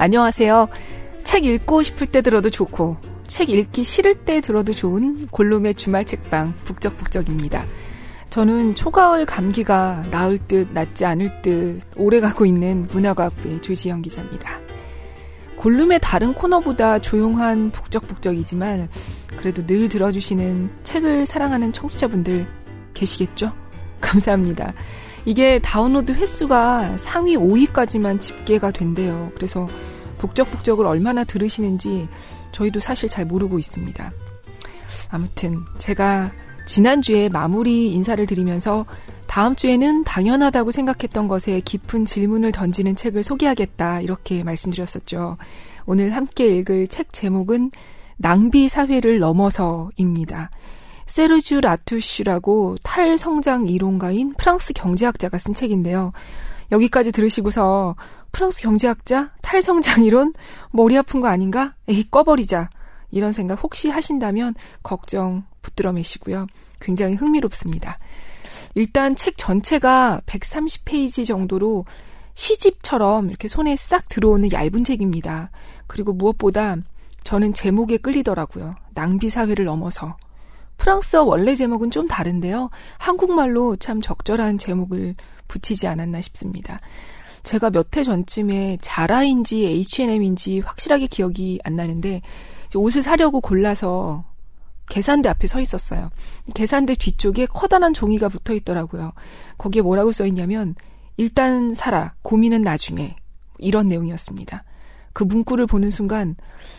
[0.00, 0.68] 안녕하세요.
[1.24, 2.96] 책 읽고 싶을 때 들어도 좋고
[3.26, 7.66] 책 읽기 싫을 때 들어도 좋은 골룸의 주말 책방 북적북적입니다.
[8.30, 14.60] 저는 초가을 감기가 나을 듯 낫지 않을 듯 오래가고 있는 문화과학부의 조지영 기자입니다.
[15.56, 18.88] 골룸의 다른 코너보다 조용한 북적북적이지만
[19.36, 22.46] 그래도 늘 들어주시는 책을 사랑하는 청취자분들
[22.94, 23.52] 계시겠죠?
[24.00, 24.72] 감사합니다.
[25.28, 29.30] 이게 다운로드 횟수가 상위 5위까지만 집계가 된대요.
[29.34, 29.68] 그래서
[30.16, 32.08] 북적북적을 얼마나 들으시는지
[32.52, 34.10] 저희도 사실 잘 모르고 있습니다.
[35.10, 36.32] 아무튼 제가
[36.64, 38.86] 지난주에 마무리 인사를 드리면서
[39.26, 45.36] 다음 주에는 당연하다고 생각했던 것에 깊은 질문을 던지는 책을 소개하겠다 이렇게 말씀드렸었죠.
[45.84, 47.70] 오늘 함께 읽을 책 제목은
[48.16, 50.50] 낭비 사회를 넘어서입니다.
[51.08, 56.12] 세르주 라투슈라고 탈성장 이론가인 프랑스 경제학자가 쓴 책인데요.
[56.70, 57.96] 여기까지 들으시고서
[58.30, 60.34] 프랑스 경제학자 탈성장 이론
[60.70, 61.74] 머리 아픈 거 아닌가?
[61.88, 62.68] 에이 꺼버리자.
[63.10, 66.46] 이런 생각 혹시 하신다면 걱정 붙들어 매시고요.
[66.78, 67.98] 굉장히 흥미롭습니다.
[68.74, 71.86] 일단 책 전체가 130페이지 정도로
[72.34, 75.50] 시집처럼 이렇게 손에 싹 들어오는 얇은 책입니다.
[75.86, 76.76] 그리고 무엇보다
[77.24, 78.76] 저는 제목에 끌리더라고요.
[78.94, 80.16] 낭비 사회를 넘어서.
[80.78, 82.70] 프랑스어 원래 제목은 좀 다른데요.
[82.98, 85.14] 한국말로 참 적절한 제목을
[85.48, 86.80] 붙이지 않았나 싶습니다.
[87.42, 92.22] 제가 몇 해 전쯤에 자라인지 H&M인지 확실하게 기억이 안 나는데
[92.74, 94.24] 옷을 사려고 골라서
[94.88, 96.10] 계산대 앞에 서 있었어요.
[96.54, 99.12] 계산대 뒤쪽에 커다란 종이가 붙어 있더라고요.
[99.58, 100.74] 거기에 뭐라고 써 있냐면
[101.16, 102.14] 일단 사라.
[102.22, 103.16] 고민은 나중에.
[103.58, 104.64] 이런 내용이었습니다.
[105.12, 106.36] 그 문구를 보는 순간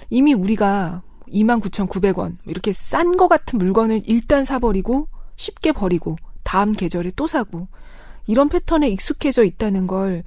[0.09, 7.27] 이미 우리가 29,900원 이렇게 싼 거 같은 물건을 일단 사버리고 쉽게 버리고 다음 계절에 또
[7.27, 7.67] 사고
[8.27, 10.23] 이런 패턴에 익숙해져 있다는 걸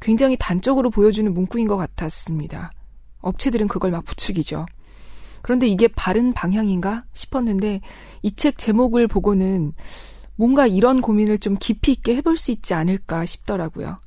[0.00, 2.72] 굉장히 단적으로 보여주는 문구인 것 같았습니다.
[3.20, 4.66] 업체들은 그걸 막 부추기죠.
[5.42, 7.80] 그런데 이게 바른 방향인가 싶었는데
[8.22, 9.72] 이 책 제목을 보고는
[10.36, 13.98] 뭔가 이런 고민을 좀 깊이 있게 해볼 수 있지 않을까 싶더라고요.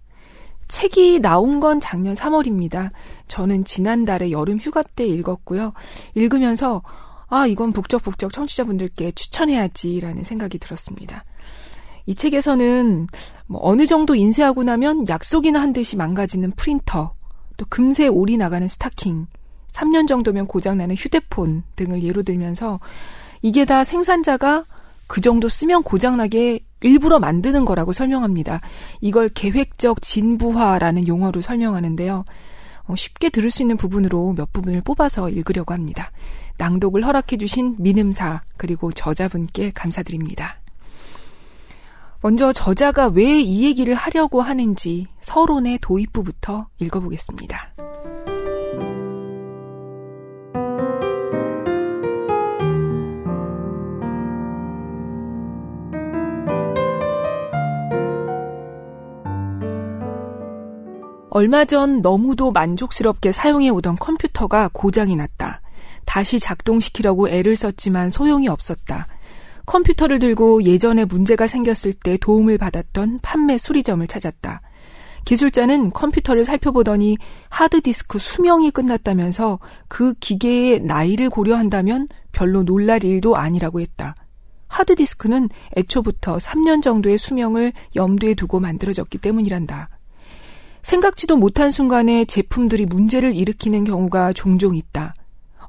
[0.67, 2.91] 책이 나온 건 작년 3월입니다.
[3.27, 5.73] 저는 지난달에 여름 휴가 때 읽었고요.
[6.15, 6.81] 읽으면서
[7.27, 11.25] 아, 이건 북적북적 청취자분들께 추천해야지라는 생각이 들었습니다.
[12.05, 13.07] 이 책에서는
[13.47, 17.15] 뭐 어느 정도 인쇄하고 나면 약속이나 한 듯이 망가지는 프린터,
[17.57, 19.27] 또 금세 올이 나가는 스타킹,
[19.71, 22.79] 3년 정도면 고장나는 휴대폰 등을 예로 들면서
[23.41, 24.65] 이게 다 생산자가
[25.07, 28.61] 그 정도 쓰면 고장나게 일부러 만드는 거라고 설명합니다.
[29.01, 32.25] 이걸 계획적 진부화라는 용어로 설명하는데요.
[32.87, 36.11] 어, 쉽게 들을 수 있는 부분으로 몇 부분을 뽑아서 읽으려고 합니다.
[36.57, 40.59] 낭독을 허락해주신 민음사 그리고 저자분께 감사드립니다.
[42.21, 47.73] 먼저 저자가 왜 이 얘기를 하려고 하는지 서론의 도입부부터 읽어보겠습니다.
[61.35, 65.59] 얼마 전 너무도 만족스럽게 사용해 오던 컴퓨터가 고장이 났다.
[66.05, 69.07] 다시 작동시키려고 애를 썼지만 소용이 없었다.
[69.65, 74.61] 컴퓨터를 들고 예전에 문제가 생겼을 때 도움을 받았던 판매 수리점을 찾았다.
[75.25, 77.17] 기술자는 컴퓨터를 살펴보더니
[77.49, 79.59] 하드디스크 수명이 끝났다면서
[79.89, 84.15] 그 기계의 나이를 고려한다면 별로 놀랄 일도 아니라고 했다.
[84.69, 89.89] 하드디스크는 애초부터 3년 정도의 수명을 염두에 두고 만들어졌기 때문이란다.
[90.85, 95.15] 생각지도 못한 순간에 제품들이 문제를 일으키는 경우가 종종 있다.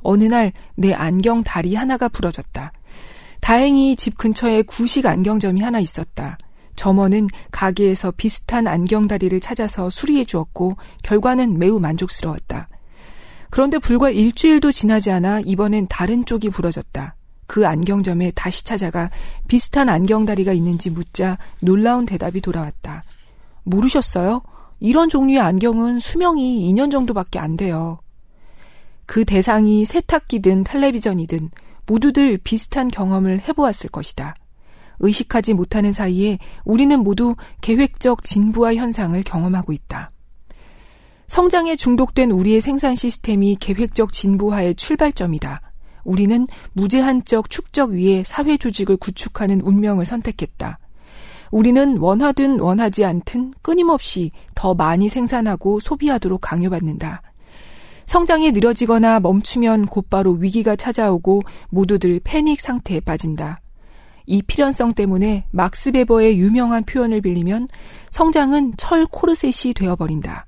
[0.02, 2.70] 어느 날 내 안경 다리 하나가 부러졌다.
[3.40, 6.36] 다행히 집 근처에 구식 안경점이 하나 있었다.
[6.74, 12.68] 점원은 가게에서 비슷한 안경 다리를 찾아서 수리해 주었고 결과는 매우 만족스러웠다.
[13.48, 17.14] 그런데 불과 일주일도 지나지 않아 이번엔 다른 쪽이 부러졌다.
[17.46, 19.08] 그 안경점에 다시 찾아가
[19.48, 23.02] 비슷한 안경다리가 있는지 묻자 놀라운 대답이 돌아왔다.
[23.62, 24.42] 모르셨어요?
[24.80, 27.98] 이런 종류의 안경은 수명이 2년 정도밖에 안 돼요.
[29.06, 31.50] 그 대상이 세탁기든 텔레비전이든
[31.86, 34.34] 모두들 비슷한 경험을 해보았을 것이다.
[34.98, 40.10] 의식하지 못하는 사이에 우리는 모두 계획적 진부화 현상을 경험하고 있다.
[41.28, 45.60] 성장에 중독된 우리의 생산 시스템이 계획적 진부화의 출발점이다.
[46.04, 50.78] 우리는 무제한적 축적 위에 사회 조직을 구축하는 운명을 선택했다.
[51.56, 57.22] 우리는 원하든 원하지 않든 끊임없이 더 많이 생산하고 소비하도록 강요받는다.
[58.04, 63.62] 성장이 느려지거나 멈추면 곧바로 위기가 찾아오고 모두들 패닉 상태에 빠진다.
[64.26, 67.68] 이 필연성 때문에 막스 베버의 유명한 표현을 빌리면
[68.10, 70.44] 성장은 철 코르셋이 되어버린다.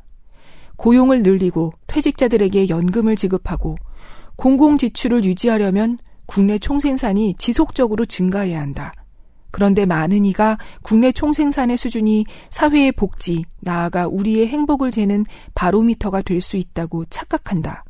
[0.76, 3.76] 고용을 늘리고 퇴직자들에게 연금을 지급하고
[4.37, 5.96] 공공 지출을 유지하려면
[6.26, 8.93] 국내 총생산이 지속적으로 증가해야 한다.
[9.50, 15.24] 그런데 많은 이가 국내 총생산의 수준이 사회의 복지, 나아가 우리의 행복을 재는
[15.54, 17.84] 바로미터가 될 수 있다고 착각한다.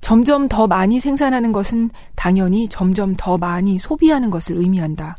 [0.00, 5.16] 점점 더 많이 생산하는 것은 당연히 점점 더 많이 소비하는 것을 의미한다.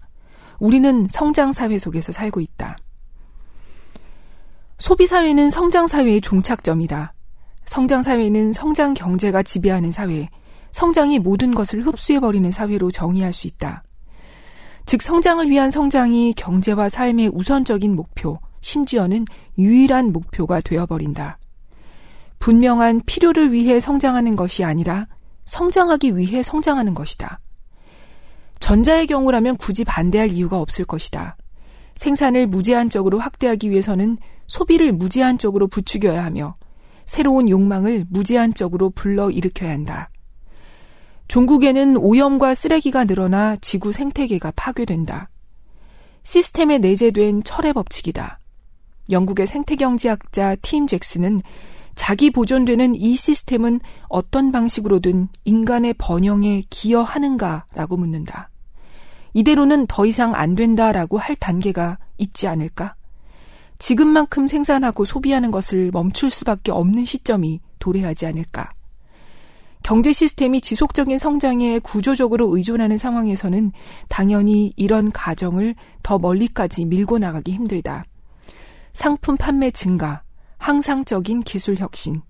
[0.60, 2.78] 우리는 성장사회 속에서 살고 있다.
[4.78, 7.14] 소비사회는 성장사회의 종착점이다.
[7.66, 10.30] 성장사회는 성장 경제가 지배하는 사회,
[10.72, 13.84] 성장이 모든 것을 흡수해버리는 사회로 정의할 수 있다.
[14.92, 19.24] 즉, 성장을 위한 성장이 경제와 삶의 우선적인 목표, 심지어는
[19.58, 21.38] 유일한 목표가 되어버린다.
[22.40, 25.08] 분명한 필요를 위해 성장하는 것이 아니라
[25.46, 27.40] 성장하기 위해 성장하는 것이다.
[28.60, 31.38] 전자의 경우라면 굳이 반대할 이유가 없을 것이다.
[31.96, 34.18] 생산을 무제한적으로 확대하기 위해서는
[34.48, 36.58] 소비를 무제한적으로 부추겨야 하며
[37.06, 40.10] 새로운 욕망을 무제한적으로 불러일으켜야 한다.
[41.32, 45.30] 종국에는 오염과 쓰레기가 늘어나 지구 생태계가 파괴된다.
[46.24, 48.38] 시스템에 내재된 철의 법칙이다.
[49.10, 51.40] 영국의 생태경제학자 팀 잭슨은
[51.96, 53.80] 자기 보존되는 이 시스템은
[54.10, 58.50] 어떤 방식으로든 인간의 번영에 기여하는가라고 묻는다.
[59.32, 62.96] 이대로는 더 이상 안 된다라고 할 단계가 있지 않을까?
[63.80, 68.72] 지금만큼 생산하고 소비하는 것을 멈출 수밖에 없는 시점이 도래하지 않을까?
[69.84, 73.72] 경제 시스템이 지속적인 성장에 구조적으로 의존하는 상황에서는
[74.08, 78.06] 당연히 이런 가정을 더 멀리까지 밀고 나가기 힘들다.
[78.94, 80.24] 상품 판매 증가,
[80.58, 82.22] 항상적인 기술 혁신,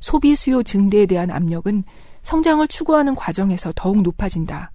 [0.00, 1.84] 소비 수요 증대에 대한 압력은
[2.22, 4.72] 성장을 추구하는 과정에서 더욱 높아진다.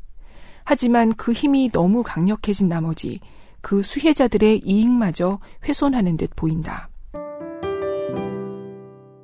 [0.63, 3.19] 하지만 그 힘이 너무 강력해진 나머지
[3.62, 6.89] 그 수혜자들의 이익마저 훼손하는 듯 보인다.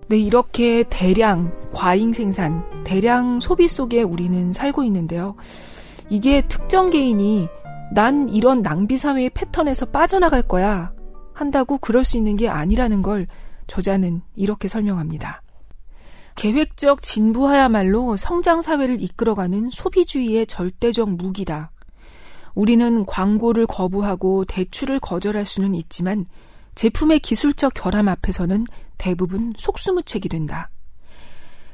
[0.09, 5.35] 네, 이렇게 대량 과잉 생산, 대량 소비 속에 우리는 살고 있는데요.
[6.09, 7.47] 이게 특정 개인이
[7.93, 10.91] 난 이런 낭비 사회의 패턴에서 빠져나갈 거야
[11.35, 13.27] 한다고 그럴 수 있는 게 아니라는 걸
[13.67, 15.43] 저자는 이렇게 설명합니다.
[16.35, 21.69] 계획적 진부하야말로 성장 사회를 이끌어가는 소비주의의 절대적 무기다.
[22.55, 26.25] 우리는 광고를 거부하고 대출을 거절할 수는 있지만
[26.79, 28.65] 제품의 기술적 결함 앞에서는
[28.97, 30.69] 대부분 속수무책이 된다.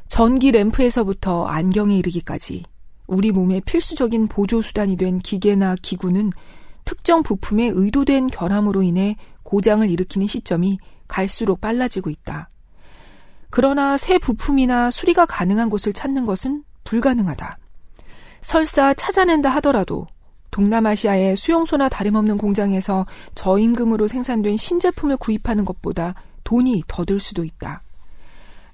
[0.07, 2.63] 전기 램프에서부터 안경에 이르기까지
[3.06, 6.31] 우리 몸의 필수적인 보조수단이 된 기계나 기구는
[6.86, 12.50] 특정 부품의 의도된 결함으로 인해 고장을 일으키는 시점이 갈수록 빨라지고 있다.
[13.52, 17.60] 그러나 새 부품이나 수리가 가능한 곳을 찾는 것은 불가능하다.
[18.42, 20.07] 설사 찾아낸다 하더라도
[20.56, 23.06] 동남아시아의 수용소나 다름없는 공장에서
[23.36, 26.16] 저임금으로 생산된 신제품을 구입하는 것보다
[26.46, 27.81] 돈이 더 들 수도 있다.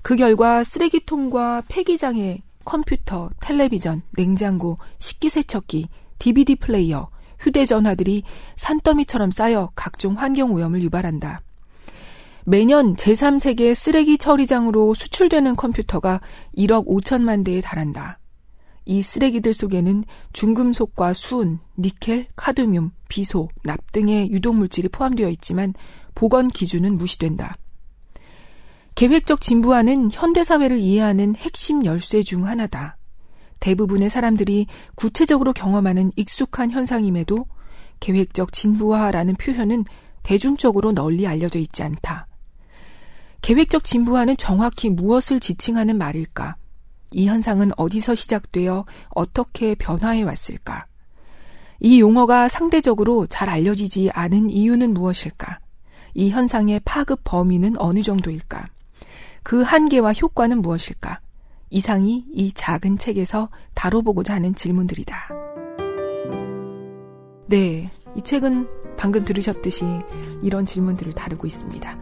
[0.03, 5.87] 그 결과 쓰레기통과 폐기장에 컴퓨터, 텔레비전, 냉장고, 식기세척기,
[6.19, 8.23] DVD 플레이어, 휴대전화들이
[8.55, 11.41] 산더미처럼 쌓여 각종 환경오염을 유발한다.
[12.45, 16.21] 매년 제3세계 쓰레기 처리장으로 수출되는 컴퓨터가
[16.55, 18.20] 1억 5천만 대에 달한다.
[18.85, 25.73] 이 쓰레기들 속에는 중금속과 수은, 니켈, 카드뮴, 비소, 납 등의 유독물질이 포함되어 있지만
[26.15, 27.57] 보건 기준은 무시된다.
[28.95, 32.97] 계획적 진부화는 현대사회를 이해하는 핵심 열쇠 중 하나다.
[33.59, 37.45] 대부분의 사람들이 구체적으로 경험하는 익숙한 현상임에도
[37.99, 39.85] 계획적 진부화라는 표현은
[40.23, 42.27] 대중적으로 널리 알려져 있지 않다.
[43.41, 46.55] 계획적 진부화는 정확히 무엇을 지칭하는 말일까?
[47.11, 50.85] 이 현상은 어디서 시작되어 어떻게 변화해 왔을까?
[51.79, 55.59] 이 용어가 상대적으로 잘 알려지지 않은 이유는 무엇일까?
[56.13, 58.67] 이 현상의 파급 범위는 어느 정도일까?
[59.43, 61.19] 그 한계와 효과는 무엇일까?
[61.69, 65.29] 이상이 이 작은 책에서 다뤄보고자 하는 질문들이다.
[67.47, 69.85] 네, 이 책은 방금 들으셨듯이
[70.43, 71.97] 이런 질문들을 다루고 있습니다.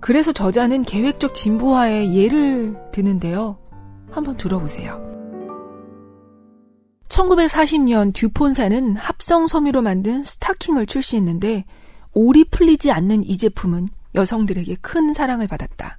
[0.00, 3.58] 그래서 저자는 계획적 진부화의 예를 드는데요.
[4.10, 5.16] 한번 들어보세요.
[7.08, 11.64] 1940년 듀폰사는 합성 섬유로 만든 스타킹을 출시했는데
[12.12, 15.98] 올이 풀리지 않는 이 제품은 여성들에게 큰 사랑을 받았다.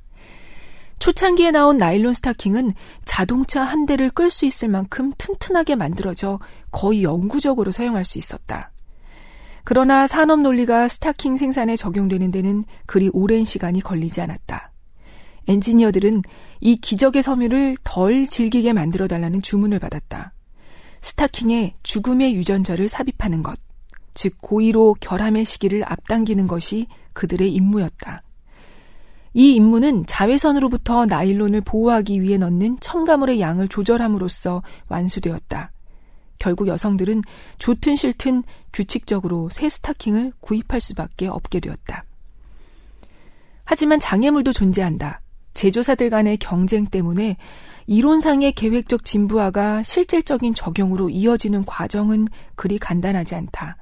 [0.99, 2.73] 초창기에 나온 나일론 스타킹은
[3.05, 6.39] 자동차 한 대를 끌 수 있을 만큼 튼튼하게 만들어져
[6.71, 8.71] 거의 영구적으로 사용할 수 있었다.
[9.63, 14.71] 그러나 산업 논리가 스타킹 생산에 적용되는 데는 그리 오랜 시간이 걸리지 않았다.
[15.47, 16.23] 엔지니어들은
[16.59, 20.33] 이 기적의 섬유를 덜 질기게 만들어 달라는 주문을 받았다.
[21.01, 23.57] 스타킹에 죽음의 유전자를 삽입하는 것,
[24.13, 28.23] 즉 고의로 결함의 시기를 앞당기는 것이 그들의 임무였다.
[29.33, 35.71] 이 임무는 자외선으로부터 나일론을 보호하기 위해 넣는 첨가물의 양을 조절함으로써 완수되었다.
[36.39, 37.21] 결국 여성들은
[37.59, 42.03] 좋든 싫든 규칙적으로 새 스타킹을 구입할 수밖에 없게 되었다.
[43.63, 45.21] 하지만 장애물도 존재한다.
[45.57, 47.35] 제조사들 간의 경쟁 때문에
[47.87, 53.77] 이론상의 계획적 진부화가 실질적인 적용으로 이어지는 과정은 그리 간단하지 않다.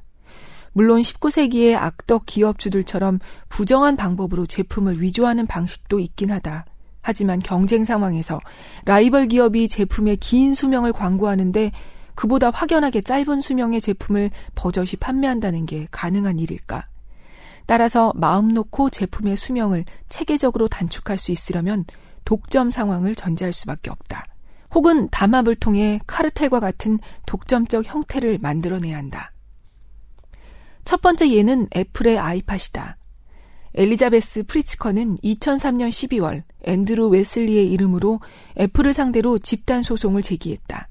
[0.71, 6.65] 물론 19세기의 악덕 기업주들처럼 부정한 방법으로 제품을 위조하는 방식도 있긴 하다.
[7.01, 8.39] 하지만 경쟁 상황에서
[8.85, 11.71] 라이벌 기업이 제품의 긴 수명을 광고하는데
[12.15, 16.87] 그보다 확연하게 짧은 수명의 제품을 버젓이 판매한다는 게 가능한 일일까?
[17.65, 21.85] 따라서 마음 놓고 제품의 수명을 체계적으로 단축할 수 있으려면
[22.25, 24.25] 독점 상황을 전제할 수밖에 없다.
[24.73, 29.31] 혹은 담합을 통해 카르텔과 같은 독점적 형태를 만들어내야 한다.
[30.83, 32.97] 첫 번째 예는 애플의 아이팟이다.
[33.73, 38.21] 엘리자베스 프리츠커는 2003년 12월 앤드루 웨슬리의 이름으로
[38.57, 40.89] 애플을 상대로 집단 소송을 제기했다.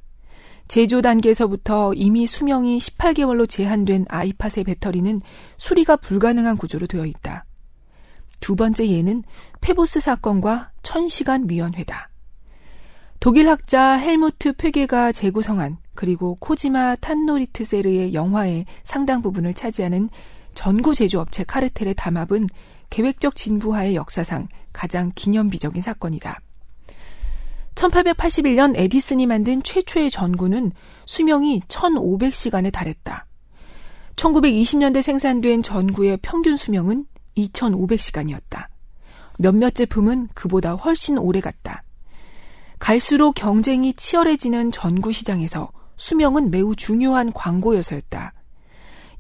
[0.69, 5.21] 제조 단계에서부터 이미 수명이 18개월로 제한된 아이팟의 배터리는
[5.57, 7.45] 수리가 불가능한 구조로 되어 있다.
[8.41, 9.23] 두 번째 예는
[9.61, 12.11] 페보스 사건과 천시간 위원회다.
[13.21, 20.11] 독일 학자 헬무트 페게가 재구성한 그리고 코지마 탄노리트세르의 영화의 상당 부분을 차지하는
[20.55, 22.49] 전구 제조업체 카르텔의 담합은
[22.91, 26.41] 계획적 진부화의 역사상 가장 기념비적인 사건이다.
[27.75, 30.73] 1881년 에디슨이 만든 최초의 전구는
[31.07, 33.27] 수명이 1500시간에 달했다.
[34.17, 38.67] 1920년대 생산된 전구의 평균 수명은 2500시간이었다.
[39.39, 41.83] 몇몇 제품은 그보다 훨씬 오래 갔다.
[42.79, 48.33] 갈수록 경쟁이 치열해지는 전구 시장에서 수명은 매우 중요한 광고여서였다.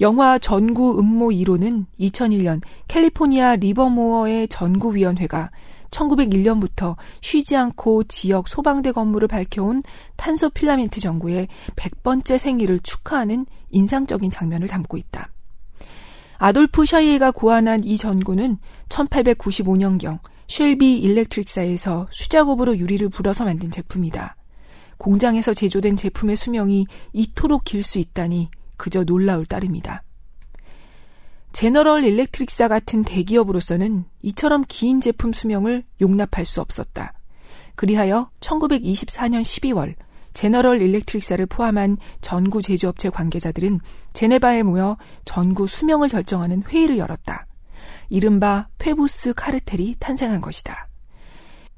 [0.00, 5.50] 영화 전구 음모 1호는 2001년 캘리포니아 리버모어의 전구위원회가
[5.94, 9.82] 1901년부터 쉬지 않고 지역 소방대 건물을 밝혀온
[10.16, 15.30] 탄소 필라멘트 전구의 100번째 생일을 축하하는 인상적인 장면을 담고 있다.
[16.38, 18.58] 아돌프 샤이에가 고안한 이 전구는
[18.88, 24.36] 1895년경 쉘비 일렉트릭사에서 수작업으로 유리를 불어서 만든 제품이다.
[24.98, 30.02] 공장에서 제조된 제품의 수명이 이토록 길 수 있다니 그저 놀라울 따름이다.
[31.54, 37.12] 제너럴 일렉트릭사 같은 대기업으로서는 이처럼 긴 제품 수명을 용납할 수 없었다.
[37.76, 39.94] 그리하여 1924년 12월
[40.32, 43.78] 제너럴 일렉트릭사를 포함한 전구 제조업체 관계자들은
[44.14, 47.46] 제네바에 모여 전구 수명을 결정하는 회의를 열었다.
[48.08, 50.88] 이른바 페부스 카르텔이 탄생한 것이다.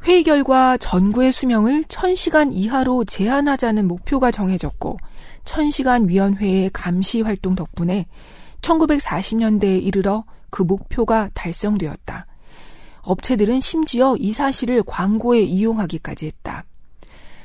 [0.04, 4.96] 회의 결과 전구의 수명을 1000시간 이하로 제한하자는 목표가 정해졌고
[5.44, 8.06] 1000시간 위원회의 감시 활동 덕분에
[8.66, 12.26] 1940년대에 이르러 그 목표가 달성되었다.
[13.02, 16.64] 업체들은 심지어 이 사실을 광고에 이용하기까지 했다.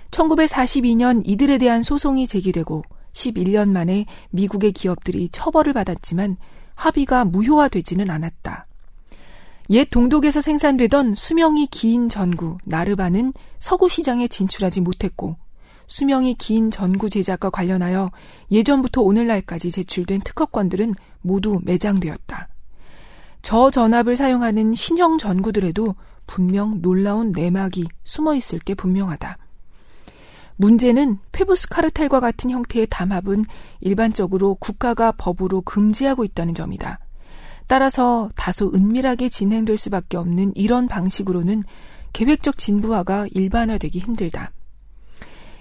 [0.10, 6.38] 1942년 이들에 대한 소송이 제기되고 11년 만에 미국의 기업들이 처벌을 받았지만
[6.76, 8.66] 합의가 무효화되지는 않았다.
[9.70, 15.38] 옛 동독에서 생산되던 수명이 긴 전구 나르바는 서구 시장에 진출하지 못했고
[15.92, 18.12] 수명이 긴 전구 제작과 관련하여
[18.50, 22.48] 예전부터 오늘날까지 제출된 특허권들은 모두 매장되었다.
[23.42, 25.96] 저전압을 사용하는 신형 전구들에도
[26.28, 29.38] 분명 놀라운 내막이 숨어 있을 게 분명하다.
[30.56, 33.44] 문제는 페부스 카르텔과 같은 형태의 담합은
[33.82, 37.00] 일반적으로 국가가 법으로 금지하고 있다는 점이다.
[37.68, 41.64] 따라서 다소 은밀하게 진행될 수밖에 없는 이런 방식으로는
[42.14, 44.54] 계획적 진부화가 일반화되기 힘들다.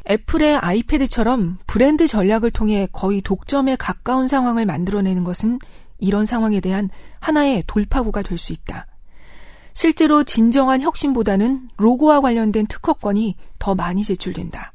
[0.09, 5.59] 애플의 아이패드처럼 브랜드 전략을 통해 거의 독점에 가까운 상황을 만들어내는 것은
[5.99, 6.89] 이런 상황에 대한
[7.21, 8.87] 하나의 돌파구가 될 수 있다.
[9.75, 14.73] 실제로 진정한 혁신보다는 로고와 관련된 특허권이 더 많이 제출된다.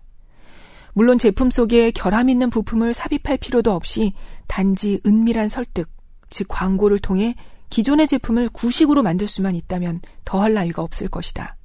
[0.94, 4.13] 물론 제품 속에 결함 있는 부품을 삽입할 필요도 없이
[4.48, 5.89] 단지 은밀한 설득,
[6.29, 7.36] 즉 광고를 통해
[7.70, 11.58] 기존의 제품을 구식으로 만들 수만 있다면 더할 나위가 없을 것이다.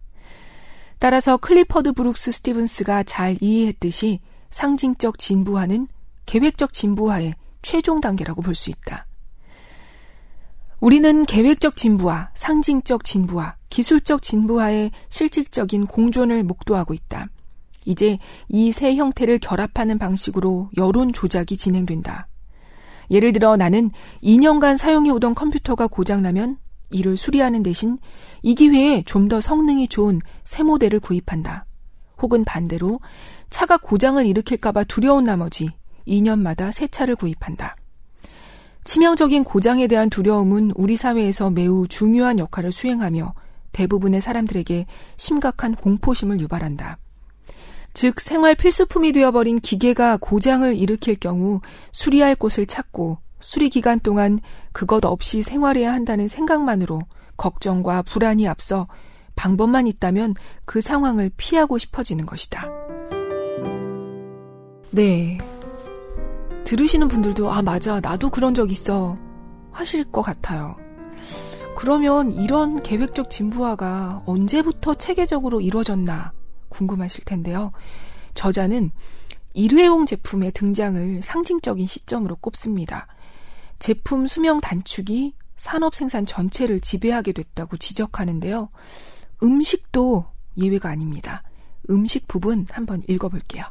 [1.01, 5.89] 따라서 클리퍼드 브룩스 스티븐스가 잘 이해했듯이 상징적 진부화는
[6.27, 9.07] 계획적 진부화의 최종 단계라고 볼 수 있다.
[10.79, 17.29] 우리는 계획적 진부화, 상징적 진부화, 기술적 진부화의 실질적인 공존을 목도하고 있다.
[17.87, 22.29] 이제 이 세 형태를 결합하는 방식으로 여론 조작이 진행된다.
[23.11, 23.91] 예를 들어 나는
[24.23, 26.59] 2년간 사용해 오던 컴퓨터가 고장나면
[26.91, 27.99] 이를 수리하는 대신
[28.43, 31.65] 이 기회에 좀 더 성능이 좋은 새 모델을 구입한다.
[32.21, 33.01] 혹은 반대로
[33.49, 35.71] 차가 고장을 일으킬까봐 두려운 나머지
[36.07, 37.77] 2년마다 새 차를 구입한다.
[38.85, 43.35] 치명적인 고장에 대한 두려움은 우리 사회에서 매우 중요한 역할을 수행하며
[43.73, 46.99] 대부분의 사람들에게 심각한 공포심을 유발한다.
[47.93, 51.61] 즉 생활 필수품이 되어버린 기계가 고장을 일으킬 경우
[51.93, 54.39] 수리할 곳을 찾고 수리 기간 동안
[54.73, 57.01] 그것 없이 생활해야 한다는 생각만으로
[57.37, 58.87] 걱정과 불안이 앞서
[59.35, 62.69] 방법만 있다면 그 상황을 피하고 싶어지는 것이다.
[64.91, 65.39] 네.
[66.65, 68.01] 들으시는 분들도, 아, 맞아.
[68.01, 69.17] 나도 그런 적 있어.
[69.73, 70.77] 하실 것 같아요.
[71.77, 76.33] 그러면 이런 계획적 진부화가 언제부터 체계적으로 이루어졌나
[76.69, 77.73] 궁금하실 텐데요.
[78.35, 78.91] 저자는
[79.55, 83.07] 일회용 제품의 등장을 상징적인 시점으로 꼽습니다.
[83.81, 88.69] 제품 수명 단축이 산업 생산 전체를 지배하게 됐다고 지적하는데요.
[89.43, 90.27] 음식도
[90.59, 91.43] 예외가 아닙니다.
[91.91, 93.65] 음식 부분 한번 읽어볼게요.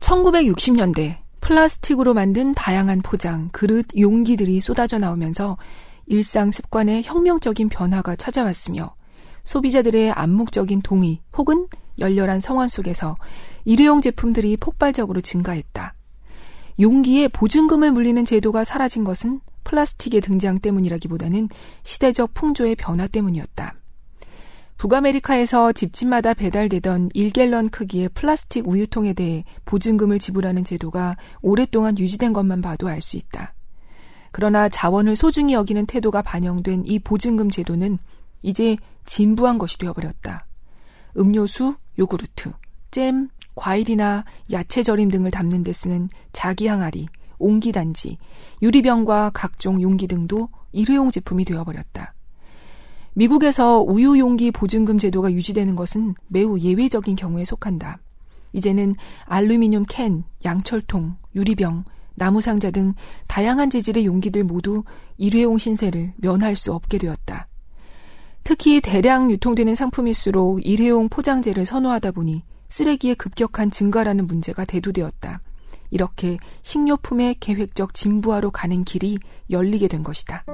[0.00, 5.56] 1960년대 플라스틱으로 만든 다양한 포장, 그릇, 용기들이 쏟아져 나오면서
[6.06, 8.94] 일상 습관에 혁명적인 변화가 찾아왔으며
[9.44, 13.16] 소비자들의 암묵적인 동의 혹은 열렬한 성원 속에서
[13.64, 15.94] 일회용 제품들이 폭발적으로 증가했다.
[16.80, 21.48] 용기에 보증금을 물리는 제도가 사라진 것은 플라스틱의 등장 때문이라기보다는
[21.82, 23.74] 시대적 풍조의 변화 때문이었다.
[24.78, 32.86] 북아메리카에서 집집마다 배달되던 1갤런 크기의 플라스틱 우유통에 대해 보증금을 지불하는 제도가 오랫동안 유지된 것만 봐도
[32.88, 33.54] 알 수 있다.
[34.30, 37.98] 그러나 자원을 소중히 여기는 태도가 반영된 이 보증금 제도는
[38.42, 40.46] 이제 진부한 것이 되어버렸다.
[41.16, 42.52] 음료수, 요구르트,
[42.92, 48.16] 잼, 과일이나 야채 절임 등을 담는 데 쓰는 자기 항아리, 옹기단지,
[48.62, 52.14] 유리병과 각종 용기 등도 일회용 제품이 되어버렸다.
[53.14, 57.98] 미국에서 우유 용기 보증금 제도가 유지되는 것은 매우 예외적인 경우에 속한다.
[58.52, 61.84] 이제는 알루미늄 캔, 양철통, 유리병,
[62.14, 62.94] 나무상자 등
[63.26, 64.84] 다양한 재질의 용기들 모두
[65.16, 67.48] 일회용 신세를 면할 수 없게 되었다.
[68.44, 75.40] 특히 대량 유통되는 상품일수록 일회용 포장재를 선호하다 보니 쓰레기의 급격한 증가라는 문제가 대두되었다.
[75.90, 79.18] 이렇게 식료품의 계획적 진부화로 가는 길이
[79.50, 80.44] 열리게 된 것이다.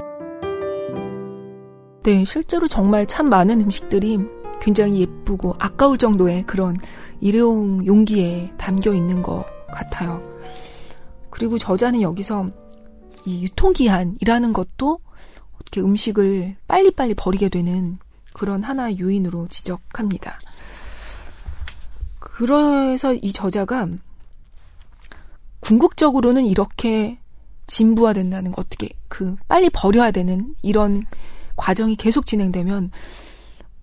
[2.05, 4.19] 네, 실제로 정말 참 많은 음식들이
[4.61, 6.77] 굉장히 예쁘고 아까울 정도의 그런
[7.21, 10.23] 일회용 용기에 담겨 있는 것 같아요.
[11.31, 12.51] 그리고 저자는 여기서
[13.25, 15.01] 이 유통기한이라는 것도
[15.57, 17.99] 어떻게 음식을 빨리빨리 버리게 되는
[18.35, 20.39] 그런 하나의 요인으로 지적합니다.
[22.35, 23.87] 그래서 이 저자가
[25.61, 27.21] 궁극적으로는 이렇게
[27.69, 31.05] 진부화된다는 거 어떻게 그 빨리 버려야 되는 이런
[31.55, 32.91] 과정이 계속 진행되면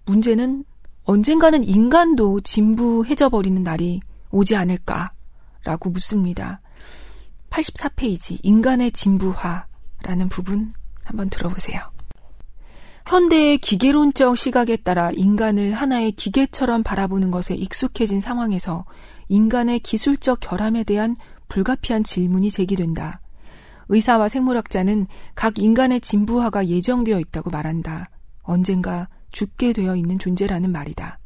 [0.06, 0.66] 문제는
[1.06, 6.60] 언젠가는 인간도 진부해져 버리는 날이 오지 않을까라고 묻습니다.
[7.50, 10.74] 84페이지 인간의 진부화라는 부분
[11.06, 11.91] 한번 들어보세요.
[13.12, 18.86] 현대의 기계론적 시각에 따라 인간을 하나의 기계처럼 바라보는 것에 익숙해진 상황에서
[19.28, 21.18] 인간의 기술적 결함에 대한
[21.50, 23.20] 불가피한 질문이 제기된다.
[23.90, 28.10] 의사와 생물학자는 각 인간의 진부화가 예정되어 있다고 말한다.
[28.44, 31.20] 언젠가 죽게 되어 있는 존재라는 말이다.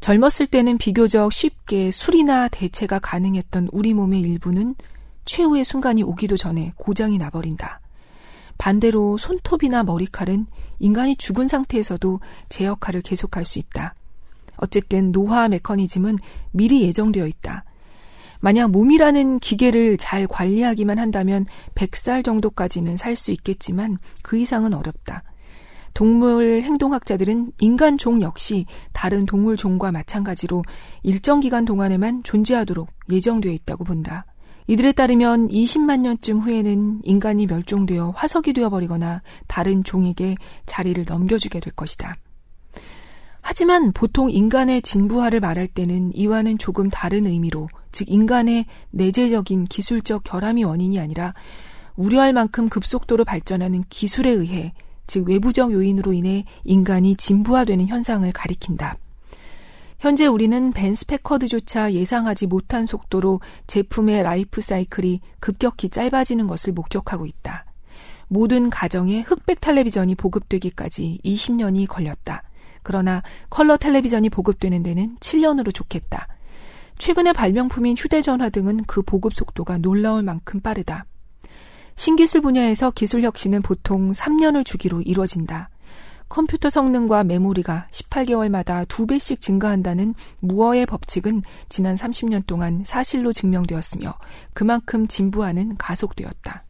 [0.00, 4.74] 젊었을 때는 비교적 쉽게 술이나 대체가 가능했던 우리 몸의 일부는
[5.26, 7.82] 최후의 순간이 오기도 전에 고장이 나버린다.
[8.58, 10.46] 반대로 손톱이나 머리칼은
[10.80, 13.94] 인간이 죽은 상태에서도 제 역할을 계속할 수 있다.
[14.56, 16.18] 어쨌든 노화 메커니즘은
[16.50, 17.64] 미리 예정되어 있다.
[18.40, 25.24] 만약 몸이라는 기계를 잘 관리하기만 한다면 100살 정도까지는 살 수 있겠지만 그 이상은 어렵다.
[25.94, 30.62] 동물 행동학자들은 인간 종 역시 다른 동물 종과 마찬가지로
[31.02, 34.24] 일정 기간 동안에만 존재하도록 예정되어 있다고 본다.
[34.68, 42.16] 이들에 따르면 20만 년쯤 후에는 인간이 멸종되어 화석이 되어버리거나 다른 종에게 자리를 넘겨주게 될 것이다.
[43.40, 50.64] 하지만 보통 인간의 진부화를 말할 때는 이와는 조금 다른 의미로, 즉 인간의 내재적인 기술적 결함이
[50.64, 51.32] 원인이 아니라
[51.96, 54.74] 우려할 만큼 급속도로 발전하는 기술에 의해,
[55.06, 58.98] 즉 외부적 요인으로 인해 인간이 진부화되는 현상을 가리킨다.
[59.98, 67.64] 현재 우리는 밴스 패커드조차 예상하지 못한 속도로 제품의 라이프 사이클이 급격히 짧아지는 것을 목격하고 있다.
[68.28, 72.44] 모든 가정에 흑백 텔레비전이 보급되기까지 20년이 걸렸다.
[72.84, 76.28] 그러나 컬러 텔레비전이 보급되는 데는 7년으로 족했다.
[76.98, 81.06] 최근의 발명품인 휴대전화 등은 그 보급 속도가 놀라울 만큼 빠르다.
[81.96, 85.70] 신기술 분야에서 기술 혁신은 보통 3년을 주기로 이루어진다.
[86.28, 94.14] 컴퓨터 성능과 메모리가 18개월마다 2배씩 증가한다는 무어의 법칙은 지난 30년 동안 사실로 증명되었으며
[94.52, 96.64] 그만큼 진부하는 가속되었다.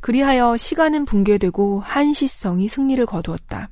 [0.00, 3.70] 그리하여 시간은 붕괴되고 한시성이 승리를 거두었다.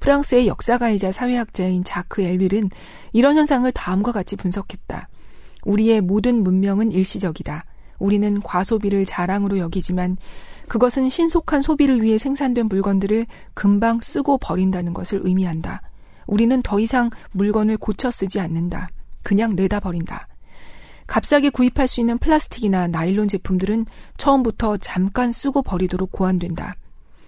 [0.00, 2.70] 프랑스의 역사가이자 사회학자인 자크 엘윌은
[3.12, 5.08] 이런 현상을 다음과 같이 분석했다.
[5.64, 7.64] 우리의 모든 문명은 일시적이다.
[7.98, 10.16] 우리는 과소비를 자랑으로 여기지만
[10.68, 15.82] 그것은 신속한 소비를 위해 생산된 물건들을 금방 쓰고 버린다는 것을 의미한다.
[16.26, 18.88] 우리는 더 이상 물건을 고쳐 쓰지 않는다.
[19.22, 20.28] 그냥 내다 버린다.
[21.06, 26.74] 값싸게 구입할 수 있는 플라스틱이나 나일론 제품들은 처음부터 잠깐 쓰고 버리도록 고안된다.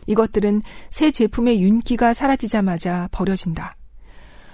[0.07, 3.77] 이것들은 새 제품의 윤기가 사라지자마자 버려진다.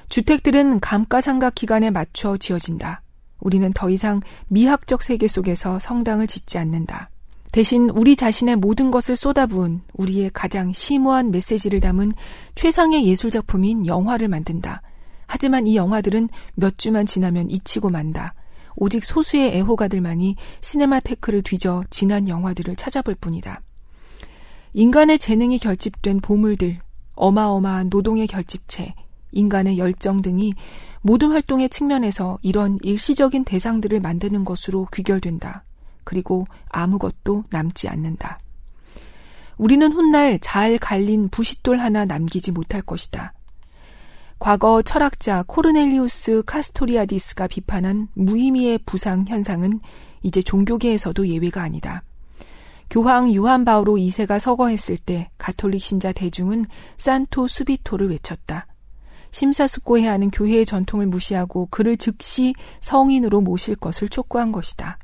[0.08, 3.02] 주택들은 감가상각 기간에 맞춰 지어진다.
[3.38, 7.09] 우리는 더 이상 미학적 세계 속에서 성당을 짓지 않는다.
[7.52, 12.12] 대신 우리 자신의 모든 것을 쏟아부은 우리의 가장 심오한 메시지를 담은
[12.54, 14.82] 최상의 예술작품인 영화를 만든다.
[15.26, 18.34] 하지만 이 영화들은 몇 주만 지나면 잊히고 만다.
[18.76, 23.62] 오직 소수의 애호가들만이 시네마테크를 뒤져 지난 영화들을 찾아볼 뿐이다.
[24.72, 26.78] 인간의 재능이 결집된 보물들,
[27.14, 28.94] 어마어마한 노동의 결집체,
[29.32, 30.54] 인간의 열정 등이
[31.02, 35.64] 모든 활동의 측면에서 이런 일시적인 대상들을 만드는 것으로 귀결된다.
[36.10, 38.40] 그리고 아무것도 남지 않는다.
[39.56, 43.32] 우리는 훗날 잘 갈린 부싯돌 하나 남기지 못할 것이다.
[44.40, 49.78] 과거 철학자 코르넬리우스 카스토리아디스가 비판한 무의미의 부상 현상은
[50.22, 52.02] 이제 종교계에서도 예외가 아니다.
[52.90, 56.64] 교황 요한 바오로 2세가 서거했을 때 가톨릭 신자 대중은
[56.98, 58.66] 산토 수비토를 외쳤다.
[59.30, 64.98] 심사숙고해야 하는 교회의 전통을 무시하고 그를 즉시 성인으로 모실 것을 촉구한 것이다.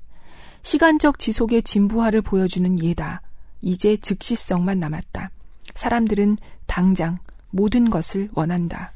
[0.62, 3.22] 시간적 지속의 진부화를 보여주는 예다.
[3.60, 5.30] 이제 즉시성만 남았다.
[5.74, 7.18] 사람들은 당장
[7.50, 8.92] 모든 것을 원한다.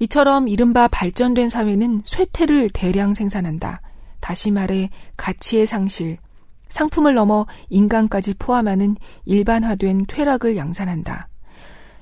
[0.00, 3.80] 이처럼 이른바 발전된 사회는 쇠퇴를 대량 생산한다.
[4.20, 6.18] 다시 말해 가치의 상실,
[6.68, 11.28] 상품을 넘어 인간까지 포함하는 일반화된 퇴락을 양산한다.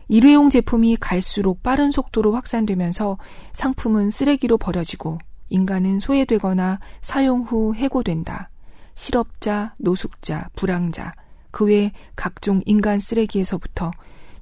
[0.08, 3.18] 일회용 제품이 갈수록 빠른 속도로 확산되면서
[3.52, 8.50] 상품은 쓰레기로 버려지고 인간은 소외되거나 사용 후 해고된다.
[8.94, 11.12] 실업자, 노숙자, 불황자,
[11.50, 13.90] 그 외 각종 인간 쓰레기에서부터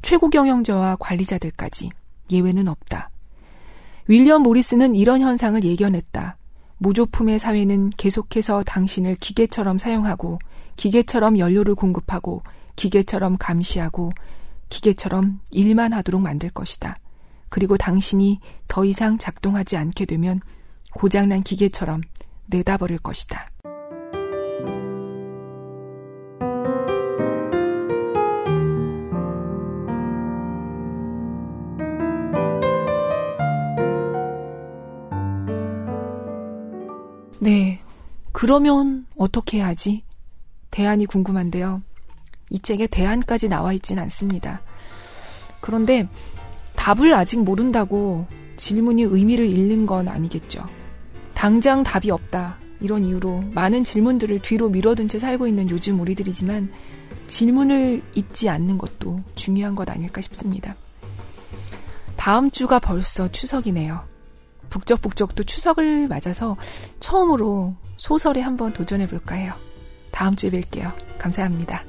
[0.03, 1.91] 최고 경영자와 관리자들까지
[2.31, 3.11] 예외는 없다.
[4.09, 6.37] 윌리엄 모리스는 이런 현상을 예견했다.
[6.79, 10.39] 무조품의 사회는 계속해서 당신을 기계처럼 사용하고
[10.77, 12.43] 기계처럼 연료를 공급하고
[12.77, 14.11] 기계처럼 감시하고
[14.69, 16.97] 기계처럼 일만 하도록 만들 것이다.
[17.49, 20.41] 그리고 당신이 더 이상 작동하지 않게 되면
[20.95, 22.03] 고장난 기계처럼
[22.47, 23.51] 내다버릴 것이다.
[37.41, 37.81] 네.
[38.33, 40.03] 그러면 어떻게 해야지?
[40.71, 41.83] 대안이 궁금한데요.
[42.51, 44.63] 이 책에 대안까지 나와 있진 않습니다.
[45.61, 46.09] 그런데
[46.75, 48.27] 답을 아직 모른다고
[48.57, 50.67] 질문이 의미를 잃는 건 아니겠죠.
[51.35, 52.59] 당장 답이 없다.
[52.81, 56.71] 이런 이유로 많은 질문들을 뒤로 미뤄둔 채 살고 있는 요즘 우리들이지만
[57.27, 60.77] 질문을 잊지 않는 것도 중요한 것 아닐까 싶습니다.
[62.17, 64.03] 다음 주가 벌써 추석이네요.
[64.71, 66.57] 북적북적도 추석을 맞아서
[67.01, 69.53] 처음으로 소설에 한번 도전해 볼까 해요.
[70.11, 70.93] 다음 주에 뵐게요.
[71.19, 71.85] 감사합니다.